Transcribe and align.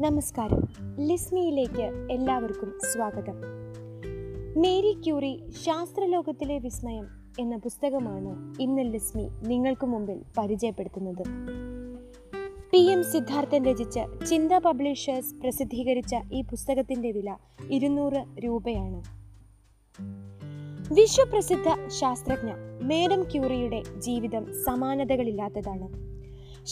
നമസ്കാരം. 0.00 0.68
ലിസ്മിയിലേക്ക് 1.06 2.12
എല്ലാവർക്കും 2.12 2.78
സ്വാഗതം. 2.92 3.34
മേരി 4.60 5.02
ക്യൂറി 5.04 5.50
ശാസ്ത്രലോകത്തിലെ 5.50 6.58
വിസ്മയം 6.58 7.06
എന്ന 7.40 7.56
പുസ്തകമാണ് 7.56 8.62
ഇന്ന് 8.62 8.82
ലിസ്മി 8.82 9.28
നിങ്ങൾക്ക് 9.48 9.86
മുമ്പിൽ 9.86 10.22
പരിചയപ്പെടുത്തുന്നത്. 10.38 11.22
പി 12.72 12.78
എം 12.78 13.04
സിദ്ധാർത്ഥൻ 13.04 13.64
രചിച്ച 13.64 13.98
ചിന്ത 14.28 14.52
പബ്ലിഷേഴ്സ് 14.52 15.34
പ്രസിദ്ധീകരിച്ച 15.34 16.16
ഈ 16.32 16.42
പുസ്തകത്തിന്റെ 16.42 17.10
വില 17.10 17.36
ഇരുന്നൂറ് 17.70 18.44
രൂപയാണ്. 18.44 19.02
വിശ്വപ്രസിദ്ധ 20.94 21.88
ശാസ്ത്രജ്ഞ 21.88 22.50
മേഡം 22.82 23.22
ക്യൂറിയുടെ 23.22 23.82
ജീവിതം 23.98 24.62
സമാനതകളില്ലാത്തതാണ്. 24.64 26.09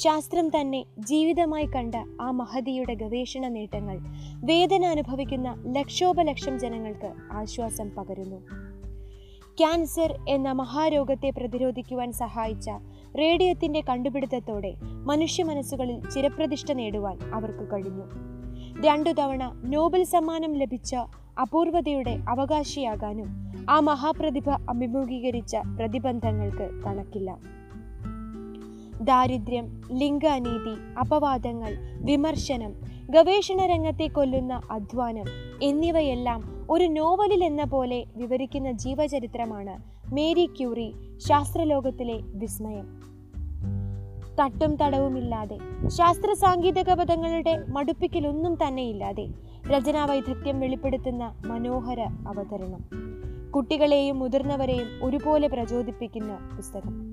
ശാസ്ത്രം 0.03 0.49
തന്നെ 0.49 0.85
ജീവിതമായി 0.99 1.67
കണ്ട 1.67 1.95
ആ 2.21 2.31
മഹതിയുടെ 2.31 2.95
ഗവേഷണ 2.95 3.49
നേട്ടങ്ങൾ 3.49 3.99
വേദന 4.45 4.85
അനുഭവിക്കുന്ന 4.85 5.65
ലക്ഷോപലക്ഷം 5.77 6.59
ജനങ്ങൾക്ക് 6.59 7.13
ആശ്വാസം 7.33 7.91
പകരുന്നു. 7.91 8.37
ക്യാൻസർ 9.59 10.19
എന്ന 10.29 10.53
മഹാരോഗത്തെ 10.53 11.31
പ്രതിരോധിക്കുവാൻ 11.31 12.13
സഹായിച്ച 12.13 12.71
റേഡിയത്തിന്റെ 13.19 13.81
കണ്ടുപിടുത്തത്തോടെ 13.81 14.75
മനുഷ്യ 14.83 15.43
മനസ്സുകളിൽ 15.43 16.11
ചിരപ്രതിഷ്ഠ 16.11 16.73
നേടുവാൻ 16.73 17.19
അവർക്ക് 17.35 17.73
കഴിഞ്ഞു. 17.73 18.05
രണ്ടു 18.87 19.11
തവണ 19.11 19.63
നോബൽ 19.65 20.05
സമ്മാനം 20.05 20.55
ലഭിച്ച 20.55 20.95
അപൂർവതയുടെ 21.43 22.19
അവകാശിയാകാനും 22.29 23.53
ആ 23.71 23.81
മഹാപ്രതിഭ 23.81 24.51
അഭിമുഖീകരിച്ച 24.51 25.57
പ്രതിബന്ധങ്ങൾക്ക് 25.57 26.83
കണക്കില്ല. 26.87 27.58
ദാരിദ്ര്യം 29.01 29.81
ലിംഗാനീതി 29.93 30.99
അപവാദങ്ങൾ 30.99 31.77
വിമർശനം 32.03 32.75
ഗവേഷണ 33.11 33.67
രംഗത്തെ 33.67 34.07
കൊല്ലുന്ന 34.07 34.61
അധ്വാനം 34.71 35.25
എന്നിവയെല്ലാം 35.63 36.67
ഒരു 36.71 36.85
നോവലിൽ 36.85 37.45
എന്ന 37.45 37.65
പോലെ 37.65 38.05
വിവരിക്കുന്ന 38.17 38.73
ജീവചരിത്രമാണ് 38.73 39.83
മേരി 40.15 40.47
ക്യൂറി 40.47 40.95
ശാസ്ത്രലോകത്തിലെ 41.17 42.21
വിസ്മയം. 42.25 43.01
തട്ടും 44.41 44.77
തടവുമില്ലാതെ 44.77 45.59
ശാസ്ത്ര 45.87 46.33
സാങ്കേതിക 46.33 46.95
പദങ്ങളുടെ 46.95 47.65
മടുപ്പിക്കലൊന്നും 47.69 48.55
തന്നെയില്ലാതെ 48.55 49.29
രചനാവൈദഗ്ധ്യം 49.71 50.61
വെളിപ്പെടുത്തുന്ന 50.61 51.35
മനോഹര 51.47 52.01
അവതരണം. 52.01 52.89
കുട്ടികളെയും 53.51 54.19
മുതിർന്നവരെയും 54.19 54.87
ഒരുപോലെ 55.03 55.49
പ്രചോദിപ്പിക്കുന്ന 55.49 56.39
പുസ്തകം. 56.57 57.08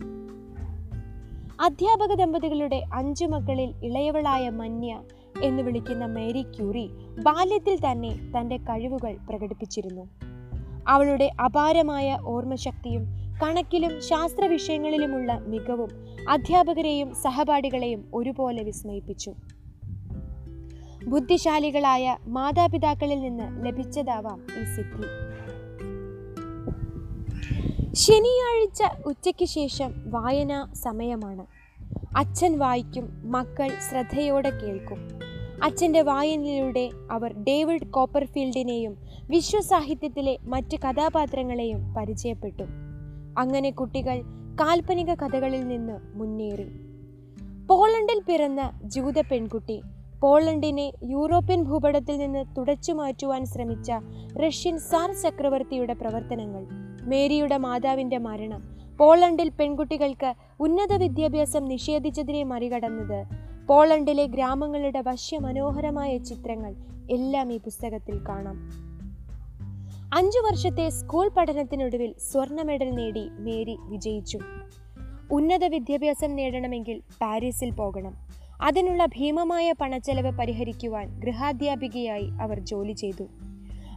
അധ്യാപക 1.61 2.13
ദമ്പതികളുടെ 2.13 2.85
അഞ്ചു 2.93 3.25
മക്കളിൽ 3.25 3.73
ഇളയവളായ 3.83 4.49
മന്യ 4.49 4.99
എന്ന് 5.43 5.63
വിളിക്കുന്ന 5.63 6.05
മേരി 6.05 6.41
ക്യൂറി 6.41 6.87
ബാല്യത്തിൽ 7.23 7.91
തന്നെ 7.91 8.19
തന്റെ 8.37 8.57
കഴിവുകൾ 8.57 9.17
പ്രകടിപ്പിച്ചിരുന്നു. 9.29 10.09
അവളുടെ 10.87 11.31
അപാരമായ 11.45 12.17
ഓർമ്മശക്തിയും 12.25 13.05
കണക്കിലും 13.43 14.01
ശാസ്ത്ര 14.01 14.45
വിഷയങ്ങളിലുമുള്ള 14.45 15.33
മികവും 15.33 15.89
അധ്യാപകരെയും 16.29 17.15
സഹപാഠികളെയും 17.15 18.05
ഒരുപോലെ 18.13 18.63
വിസ്മയിപ്പിച്ചു. 18.63 19.33
ബുദ്ധിശാലികളായ 21.07 22.17
മാതാപിതാക്കളിൽ 22.27 23.19
നിന്ന് 23.19 23.65
ലഭിച്ചതാവാം 23.65 24.41
ഈ 24.61 24.63
സിദ്ധി. 24.63 25.24
ശനിയാഴ്ച 27.95 28.83
ഉച്ചയ്ക്ക് 29.05 29.45
ശേഷം 29.45 29.93
വായനാ 30.11 30.67
സമയമാണ്. 30.73 31.45
അച്ഛൻ 32.17 32.59
വായിക്കും 32.59 33.31
മക്കൾ 33.31 33.67
ശ്രദ്ധയോടെ 33.89 34.49
കേൾക്കും. 34.49 35.19
അച്ഛന്റെ 35.63 36.01
വായനയിലൂടെ 36.01 36.89
അവർ 37.11 37.33
ഡേവിഡ് 37.33 37.87
കോപ്പർഫീൽഡിനെയും 37.87 38.97
വിശ്വസാഹിത്യത്തിലെ 39.29 40.37
മറ്റ് 40.41 40.77
കഥാപാത്രങ്ങളെയും 40.77 41.93
പരിചയപ്പെട്ടു. 41.93 42.63
അങ്ങനെ 43.37 43.71
കുട്ടികൾ 43.71 44.21
കാൽപ്പനിക 44.59 45.13
കഥകളിൽ 45.13 45.67
നിന്ന് 45.67 46.17
മുന്നേറി. 46.17 46.67
പോളണ്ടിൽ 47.67 48.21
പിറന്ന 48.27 48.79
ജൂത 48.83 49.21
പെൺകുട്ടി 49.21 49.81
പോളണ്ടിനെ 50.21 50.91
യൂറോപ്യൻ 51.03 51.63
ഭൂപടത്തിൽ 51.63 52.17
നിന്ന് 52.17 52.55
തുടച്ചു 52.57 52.91
മാറ്റുവാൻ 52.91 53.45
ശ്രമിച്ച 53.45 53.91
റഷ്യൻ 54.47 54.79
സാർ 54.79 55.13
ചക്രവർത്തിയുടെ 55.13 55.93
പ്രവർത്തനങ്ങൾ 55.93 56.84
മേരിയുടെ 57.05 57.57
മാതാവിന്റെ 57.57 58.17
മരണം. 58.17 58.75
പോളണ്ടിൽ 58.97 59.49
പെൺകുട്ടികൾക്ക് 59.49 60.33
ഉന്നത 60.59 60.93
വിദ്യാഭ്യാസം 60.93 61.65
നിഷേധിച്ചതിനെ 61.65 62.43
മറികടന്നത്. 62.43 63.25
പോളണ്ടിലെ 63.67 64.25
ഗ്രാമങ്ങളുടെ 64.25 65.01
വശ്യമനോഹരമായ 65.01 66.17
ചിത്രങ്ങൾ 66.17 66.75
എല്ലാം 67.11 67.53
ഈ 67.53 67.57
പുസ്തകത്തിൽ 67.57 68.19
കാണാം. 68.29 68.55
അഞ്ചു 70.13 70.39
വർഷത്തെ 70.39 70.89
സ്കൂൾ 70.89 71.29
പഠനത്തിനൊടുവിൽ 71.37 72.15
സ്വർണ 72.31 72.61
മെഡൽ 72.61 72.89
നേടി 72.89 73.29
മേരി 73.29 73.77
വിജയിച്ചു. 73.81 74.39
ഉന്നത 75.31 75.65
വിദ്യാഭ്യാസം 75.65 76.35
നേടണമെങ്കിൽ 76.35 77.01
പാരീസിൽ 77.21 77.71
പോകണം. 77.71 78.13
അതിനുള്ള 78.61 79.05
ഭീമമായ 79.05 79.73
പണച്ചെലവ് 79.81 80.37
പരിഹരിക്കുവാൻ 80.37 81.19
ഗൃഹാധ്യാപികയായി 81.19 82.29
അവർ 82.41 82.59
ജോലി 82.59 82.93
ചെയ്തു. 82.93 83.27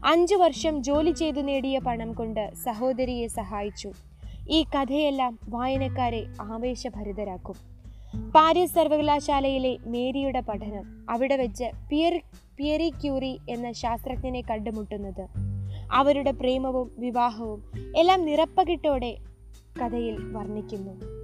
അഞ്ചു 0.05 0.35
വർഷം 0.35 0.83
ജോലി 0.83 1.11
ചെയ്തു 1.11 1.41
നേടിയ 1.41 1.79
പണം 1.79 2.13
കൊണ്ട് 2.13 2.55
സഹോദരിയെ 2.55 3.27
സഹായിച്ചു. 3.27 3.93
ഈ 4.51 4.63
കഥയെല്ലാം 4.63 5.39
വായനക്കാരെ 5.49 6.27
ആവേശഭരിതരാക്കും. 6.41 7.55
പാരീസ് 8.31 8.75
സർവകലാശാലയിലെ 8.75 9.77
മേരിയുടെ 9.87 10.41
പഠനം 10.41 11.07
അവിടെ 11.11 11.37
വെച്ച് 11.37 11.65
പിയർ 11.91 12.21
പിയറി 12.57 12.91
ക്യൂറി 12.91 13.39
എന്ന 13.49 13.73
ശാസ്ത്രജ്ഞനെ 13.73 14.41
കണ്ടുമുട്ടുന്നത്. 14.41 15.29
അവരുടെ 15.93 16.31
പ്രേമവും 16.31 16.91
വിവാഹവും 16.99 17.73
എല്ലാം 17.97 18.25
നിറപ്പകിട്ടോടെ 18.25 19.17
കഥയിൽ 19.83 20.17
വർണിക്കുന്നു. 20.33 21.19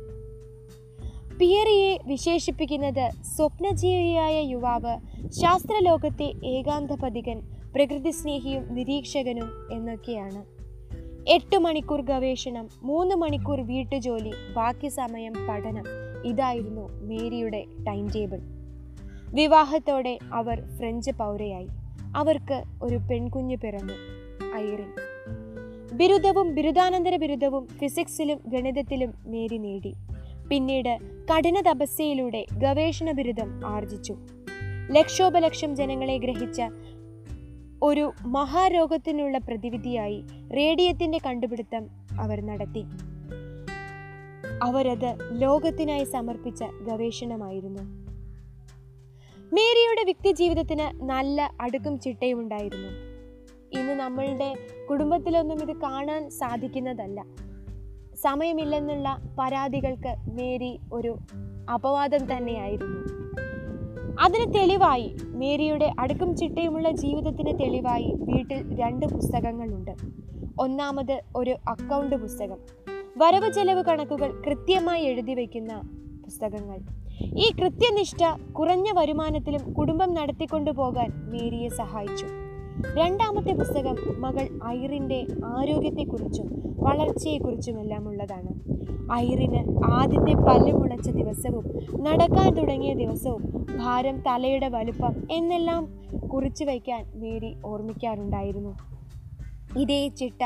പിയറിയെ 1.39 1.99
വിശേഷിപ്പിക്കുന്നത് 2.05 3.11
സ്വപ്നജീവിയായ 3.37 4.43
യുവാവ് 4.43 4.97
ശാസ്ത്രലോകത്തെ 5.31 6.33
ഏകാന്തപതികൻ 6.45 7.54
പ്രകൃതി 7.75 8.11
സ്നേഹിയും 8.11 8.75
നിരീക്ഷകനും 8.75 9.73
എന്നൊക്കെയാണ്. 9.73 10.45
എട്ട് 11.29 11.59
മണിക്കൂർ 11.59 12.01
ഗവേഷണം 12.01 12.69
മൂന്ന് 12.83 13.15
മണിക്കൂർ 13.15 13.61
വീട്ടുജോലി 13.61 14.33
ബാക്കി 14.57 14.89
സമയം 14.89 15.33
പഠനം. 15.49 15.85
ഇതായിരുന്നു 16.25 16.89
മേരിയുടെ 17.03 17.65
ടൈം 17.87 18.09
ടേബിൾ. 18.09 18.41
വിവാഹത്തോടെ 19.35 20.19
അവർ 20.33 20.63
ഫ്രഞ്ച് 20.77 21.11
പൗരയായി. 21.11 21.67
അവർക്ക് 22.17 22.63
ഒരു 22.83 22.97
പെൺകുഞ്ഞ് 22.97 23.57
പിറന്നു 23.57 23.93
ഐറിൻ. 24.57 24.93
ബിരുദവും 25.97 26.55
ബിരുദാനന്തര 26.55 27.17
ബിരുദവും 27.17 27.67
ഫിസിക്സിലും 27.67 28.39
ഗണിതത്തിലും 28.47 29.15
മേരി 29.27 29.59
നേടി. 29.59 29.95
പിന്നീട് 30.51 30.99
കഠിന 31.33 31.61
തപസ്യയിലൂടെ 31.61 32.47
ഗവേഷണ 32.59 33.11
ബിരുദം 33.11 33.67
ആർജിച്ചു. 33.67 34.17
ലക്ഷോപലക്ഷം 34.91 35.77
ജനങ്ങളെ 35.77 36.19
ഗ്രഹിച്ച 36.19 36.63
ഒരു 37.83 38.13
മഹാരോഗത്തിനുള്ള 38.27 39.39
പ്രതിവിധിയായി 39.39 40.25
റേഡിയത്തിന്റെ 40.57 41.19
കണ്ടുപിടുത്തം 41.27 41.87
അവർ 42.21 42.47
നടത്തി. 42.47 42.85
അവരത് 44.63 45.17
ലോകത്തിനായി 45.31 46.05
സമർപ്പിച്ച 46.05 46.65
ഗവേഷണമായിരുന്നു. 46.65 47.83
മേരിയുടെ 49.53 50.05
വ്യക്തി 50.05 50.33
ജീവിതത്തിന് 50.33 51.03
നല്ല 51.03 51.55
അടുക്കും 51.61 52.01
ചിട്ടയും 52.01 52.41
ഉണ്ടായിരുന്നു. 52.41 52.89
ഇന്ന് 53.81 53.93
നമ്മളുടെ 53.93 54.55
കുടുംബത്തിലൊന്നും 54.91 55.71
ഇത് 55.71 55.81
കാണാൻ 55.81 56.31
സാധിക്കുന്നതല്ല. 56.31 57.25
സമയമില്ലെന്നുള്ള 58.15 59.23
പരാതികൾക്ക് 59.39 60.17
മേരി 60.33 60.81
ഒരു 60.93 61.19
അപവാദം 61.75 62.37
തന്നെയായിരുന്നു. 62.37 63.14
അതിന് 64.21 64.55
തെളിവായി 64.55 65.17
മേരിയുടെ 65.23 65.93
അടുക്കും 65.99 66.37
ചിട്ടയുമുള്ള 66.37 66.91
ജീവിതത്തിന് 66.91 67.59
തെളിവായി 67.59 68.15
വീട്ടിൽ 68.19 68.81
രണ്ട് 68.81 69.07
പുസ്തകങ്ങളുണ്ട്. 69.07 69.91
ഒന്നാമത് 70.61 71.23
ഒരു 71.37 71.57
അക്കൗണ്ട് 71.69 72.17
പുസ്തകം. 72.17 72.59
വരവ് 73.17 73.53
ചെലവ് 73.53 73.85
കണക്കുകൾ 73.85 74.43
കൃത്യമായി 74.47 75.05
എഴുതി 75.05 75.35
വയ്ക്കുന്ന 75.35 75.81
പുസ്തകങ്ങൾ. 76.25 76.79
ഈ 77.23 77.53
കൃത്യനിഷ്ഠ 77.61 78.53
കുറഞ്ഞ 78.53 78.93
വരുമാനത്തിലും 78.99 79.73
കുടുംബം 79.73 80.15
നടത്തിക്കൊണ്ടു 80.15 80.71
പോകാൻ 80.71 81.13
മേരിയെ 81.33 81.69
സഹായിച്ചു. 81.69 82.27
രണ്ടാമത്തെ 82.93 83.53
പുസ്തകം 83.53 83.97
മകൾ 84.21 84.49
ഐറിന്റെ 84.67 85.27
ആരോഗ്യത്തെക്കുറിച്ചും 85.45 86.49
വളർച്ചയെക്കുറിച്ചുമെല്ലാം 86.77 88.09
ഉള്ളതാണ് 88.09 88.53
ഐറിന് 89.13 89.85
ആദ്യത്തെ 89.85 90.35
പല്ല് 90.35 90.73
മുളച്ച 90.73 91.11
ദിവസവും 91.11 91.65
നടക്കാൻ 92.03 92.55
തുടങ്ങിയ 92.55 92.95
ദിവസവും 92.95 93.43
ഭാരം 93.77 94.21
തലയുടെ 94.21 94.69
വലുപ്പം 94.69 95.15
എന്നെല്ലാം 95.31 95.89
കുറിച്ചു 96.29 96.65
വയ്ക്കാൻ 96.65 97.07
മേരി 97.15 97.57
ഓർമ്മിക്കാറുണ്ടായിരുന്നു. 97.65 98.77
ഇതേ 99.79 100.09
ചിട്ട 100.09 100.43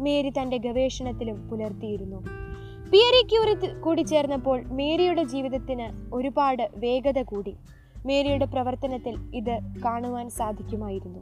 മേരി 0.00 0.30
തന്റെ 0.30 0.56
ഗവേഷണത്തിലും 0.56 1.48
പുലർത്തിയിരുന്നു. 1.48 2.16
പിയറി 2.92 3.26
ക്യൂറി 3.26 3.80
കൂടി 3.80 4.02
ചേർന്നപ്പോൾ 4.02 4.62
മേരിയുടെ 4.64 5.24
ജീവിതത്തിന് 5.24 6.14
ഒരുപാട് 6.14 6.70
വേഗത 6.76 7.22
കൂടി. 7.22 7.56
മേരിയുടെ 8.06 8.44
പ്രവർത്തനത്തിൽ 8.44 9.18
ഇത് 9.34 9.58
കാണുവാൻ 9.84 10.30
സാധിക്കുമായിരുന്നു. 10.30 11.18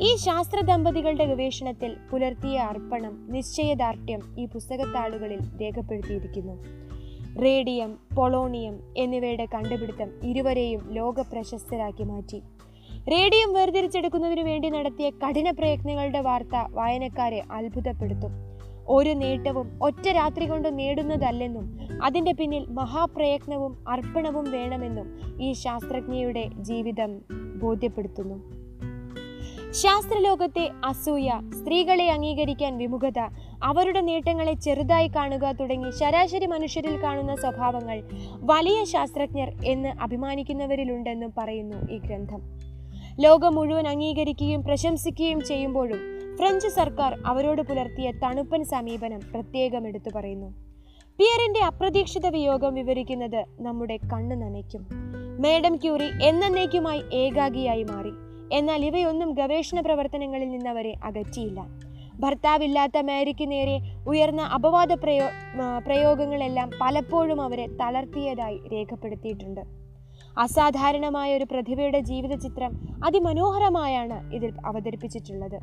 ഈ 0.00 0.16
ശാസ്ത്ര 0.16 0.60
ദമ്പതികളുടെ 0.60 1.24
ഗവേഷണത്തിൽ 1.24 1.96
പുലർത്തിയ 2.10 2.58
അർപ്പണം 2.58 3.32
നിശ്ചയദാർഢ്യം 3.32 4.36
ഈ 4.38 4.46
പുസ്തകത്താളുകളിൽ 4.46 5.38
രേഖപ്പെടുത്തിയിരിക്കുന്നു. 5.62 6.86
റേഡിയം 7.42 7.98
പൊളോണിയം 8.16 8.80
എന്നിവയുടെ 8.96 9.46
കണ്ടുപിടുത്തം 9.54 10.10
ഇരുവരെയും 10.24 10.88
ലോക 10.92 11.20
പ്രശസ്തരാക്കി 11.20 12.02
മാറ്റി. 12.02 12.42
റേഡിയം 13.12 13.52
വേർതിരിച്ചെടുക്കുന്നതിനു 13.52 14.42
വേണ്ടി 14.42 14.68
നടത്തിയ 14.68 15.10
കഠിന 15.10 15.50
പ്രയത്നങ്ങളുടെ 15.50 16.20
വാർത്ത 16.20 16.66
വായനക്കാരെ 16.70 17.42
അത്ഭുതപ്പെടുത്തും. 17.52 18.30
ഒരു 18.88 19.10
നേട്ടവും 19.10 19.78
ഒറ്റ 19.82 20.08
രാത്രി 20.08 20.46
കൊണ്ട് 20.46 20.78
നേടുന്നതല്ലെന്നും 20.78 21.78
അതിന്റെ 22.02 22.32
പിന്നിൽ 22.32 22.66
മഹാപ്രയത്നവും 22.70 23.84
അർപ്പണവും 23.88 24.50
വേണമെന്നും 24.50 25.20
ഈ 25.42 25.52
ശാസ്ത്രജ്ഞയുടെ 25.52 26.50
ജീവിതം 26.56 27.20
ബോധ്യപ്പെടുത്തുന്നു. 27.58 28.56
ശാസ്ത്രലോകത്തെ 29.70 30.70
അസൂയ 30.84 31.30
സ്ത്രീകളെ 31.60 32.10
അംഗീകരിക്കാൻ 32.10 32.78
വിമുഖത 32.78 33.18
അവരുടെ 33.62 34.00
നേട്ടങ്ങളെ 34.00 34.52
ചെറുതായി 34.52 35.08
കാണുക 35.08 35.52
തുടങ്ങി 35.52 35.90
ശരാശരി 35.90 36.46
മനുഷ്യരിൽ 36.46 37.02
കാണുന്ന 37.02 37.34
സ്വഭാവങ്ങൾ 37.34 38.02
വലിയ 38.32 38.84
ശാസ്ത്രജ്ഞർ 38.84 39.52
എന്ന് 39.64 39.88
അഭിമാനിക്കുന്നവരിലുണ്ടെന്നും 39.88 41.32
പറയുന്നു 41.38 41.90
ഈ 41.90 41.98
ഗ്രന്ഥം. 41.98 42.42
ലോകം 43.20 43.54
മുഴുവൻ 43.54 43.88
അംഗീകരിക്കുകയും 43.88 44.62
പ്രശംസിക്കുകയും 44.62 45.44
ചെയ്യുമ്പോഴും 45.44 45.98
ഫ്രഞ്ച് 46.38 46.68
സർക്കാർ 46.68 47.18
അവരോട് 47.26 47.62
പുലർത്തിയ 47.62 48.12
തണുപ്പൻ 48.12 48.64
സമീപനം 48.64 49.20
പ്രത്യേകം 49.32 49.88
എടുത്തു 49.88 50.10
പറയുന്നു. 50.14 50.65
പിയറിന്റെ 51.18 51.60
അപ്രതീക്ഷിത 51.64 52.26
വിയോഗം 52.26 52.74
വിവരിക്കുന്നത് 52.74 53.44
നമ്മുടെ 53.60 53.96
കണ്ണ് 53.96 54.42
നനയ്ക്കും. 54.42 54.86
മേഡം 55.40 55.76
ക്യൂറി 55.76 56.08
എന്നേക്കുമായി 56.22 57.02
ഏകാഗിയായി 57.12 57.82
മാറി. 57.82 58.10
എന്നാൽ 58.52 58.84
ഇവയൊന്നും 58.84 59.30
ഗവേഷണ 59.34 59.80
പ്രവർത്തനങ്ങളിൽ 59.80 60.50
നിന്നവരെ 60.50 60.94
അകറ്റിയില്ല. 61.04 61.66
ഭർത്താവില്ലാത്ത 62.20 62.98
മേരിക്ക് 62.98 63.50
നേരെ 63.50 63.80
ഉയർന്ന 64.08 64.42
അപവാദ 64.42 64.92
പ്രയോ 64.92 65.24
പ്രയോഗങ്ങളെല്ലാം 65.86 66.70
പലപ്പോഴും 66.80 67.40
അവരെ 67.40 67.66
തളർത്തിയതായി 67.66 68.60
രേഖപ്പെടുത്തിയിട്ടുണ്ട്. 68.72 69.60
അസാധാരണമായ 70.38 71.36
ഒരു 71.36 71.46
പ്രതിഭയുടെ 71.50 72.00
ജീവിത 72.00 72.38
ചിത്രം 72.38 72.72
അതിമനോഹരമായാണ് 73.04 74.34
ഇതിൽ 74.34 74.52
അവതരിപ്പിച്ചിട്ടുള്ളത്. 74.66 75.58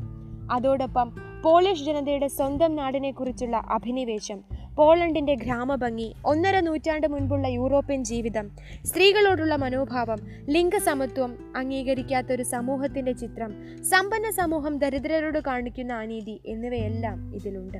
അതോടൊപ്പം 0.51 1.13
പോളിഷ് 1.43 1.83
ജനതയുടെ 1.83 2.27
സ്വന്തം 2.27 2.75
നാടിനെക്കുറിച്ചുള്ള 2.75 3.57
അഭിനിവേശം 3.57 4.43
പോളണ്ടിന്റെ 4.75 5.35
ഗ്രാമഭംഗി 5.35 6.13
ഒന്നര 6.25 6.59
നൂറ്റാണ്ട് 6.59 7.07
മുൻപുള്ള 7.07 7.47
യൂറോപ്യൻ 7.47 8.03
ജീവിതം. 8.03 8.51
സ്ത്രീകളോടുള്ള 8.85 9.55
മനോഭാവം 9.55 10.17
ലിംഗസമത്വം 10.49 11.53
അംഗീകരിക്കാത്ത 11.57 12.27
ഒരു 12.31 12.43
സമൂഹത്തിന്റെ 12.43 13.11
ചിത്രം 13.11 13.83
സമ്പന്ന 13.83 14.31
സമൂഹം 14.31 14.77
ദരിദ്രരോട് 14.77 15.39
കാണിക്കുന്ന 15.39 15.93
അനീതി 15.93 16.41
എന്നിവയെല്ലാം 16.45 17.35
ഇതിലുണ്ട്. 17.35 17.77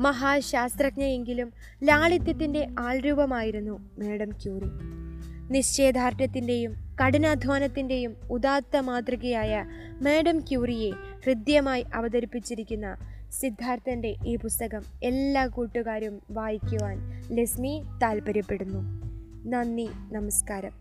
മഹാശാസ്ത്രജ്ഞയെങ്കിലും 0.00 1.52
ലാളിത്യത്തിന്റെ 1.84 2.68
ആൾരൂപമായിരുന്നു 2.78 3.90
മേഡം 3.98 4.30
ക്യൂറി. 4.30 4.68
നിശ്ചയദാർഢ്യത്തിന്റെയും 5.50 6.74
കഠിനാധ്വാനത്തിന്റെയും 7.04 8.16
ഉദാത്ത 8.30 8.76
മാതൃകയായ 8.76 9.64
മേഡം 10.02 10.40
ക്യൂറിയെ 10.40 10.90
ഹൃദ്യമായി 11.24 11.84
അവതരിപ്പിച്ചിരിക്കുന്ന 11.94 12.96
സിദ്ധാർത്ഥന്റെ 13.30 14.14
ഈ 14.26 14.36
പുസ്തകം 14.36 14.82
എല്ലാ 15.02 15.46
കൂട്ടുകാരും 15.46 16.22
വായിക്കുവാൻ 16.30 17.24
ലസ്മി 17.30 17.82
താല്പര്യപ്പെടുന്നു 18.02 18.78
നന്ദി 19.48 19.88
നമസ്കാരം. 20.12 20.72